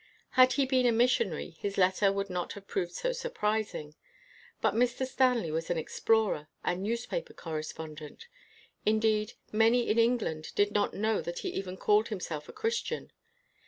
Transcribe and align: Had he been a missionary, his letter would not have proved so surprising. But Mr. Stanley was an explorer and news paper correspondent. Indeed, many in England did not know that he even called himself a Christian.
Had 0.31 0.53
he 0.53 0.65
been 0.65 0.87
a 0.87 0.91
missionary, 0.91 1.51
his 1.59 1.77
letter 1.77 2.11
would 2.11 2.27
not 2.27 2.53
have 2.53 2.65
proved 2.65 2.93
so 2.93 3.11
surprising. 3.11 3.93
But 4.59 4.73
Mr. 4.73 5.05
Stanley 5.05 5.51
was 5.51 5.69
an 5.69 5.77
explorer 5.77 6.47
and 6.63 6.81
news 6.81 7.05
paper 7.05 7.33
correspondent. 7.35 8.27
Indeed, 8.83 9.33
many 9.51 9.87
in 9.89 9.99
England 9.99 10.53
did 10.55 10.71
not 10.71 10.95
know 10.95 11.21
that 11.21 11.39
he 11.45 11.49
even 11.49 11.77
called 11.77 12.07
himself 12.07 12.49
a 12.49 12.51
Christian. 12.51 13.11